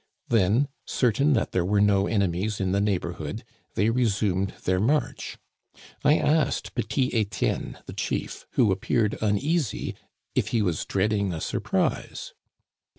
[0.29, 3.43] Then, certain that there were no enemies in the neighborhood,
[3.75, 5.37] they resumed their march.
[6.03, 9.93] I asked Petit Étienne, the chief, who appeared uneasy,
[10.33, 12.33] if he was dreading a surprise.